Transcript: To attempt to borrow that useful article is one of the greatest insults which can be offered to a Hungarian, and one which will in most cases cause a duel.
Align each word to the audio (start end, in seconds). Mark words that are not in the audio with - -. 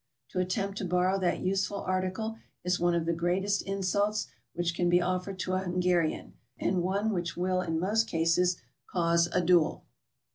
To 0.29 0.39
attempt 0.39 0.79
to 0.79 0.85
borrow 0.85 1.19
that 1.19 1.41
useful 1.41 1.81
article 1.81 2.37
is 2.63 2.79
one 2.79 2.95
of 2.95 3.05
the 3.05 3.13
greatest 3.13 3.61
insults 3.61 4.25
which 4.53 4.73
can 4.73 4.89
be 4.89 4.99
offered 4.99 5.37
to 5.41 5.53
a 5.53 5.59
Hungarian, 5.59 6.33
and 6.57 6.81
one 6.81 7.11
which 7.13 7.37
will 7.37 7.61
in 7.61 7.79
most 7.79 8.07
cases 8.07 8.59
cause 8.89 9.27
a 9.27 9.41
duel. 9.41 9.85